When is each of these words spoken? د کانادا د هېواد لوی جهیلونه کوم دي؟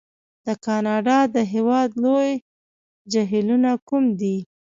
د 0.45 0.47
کانادا 0.65 1.19
د 1.35 1.37
هېواد 1.53 1.89
لوی 2.03 2.31
جهیلونه 3.11 3.71
کوم 3.87 4.03
دي؟ 4.19 4.35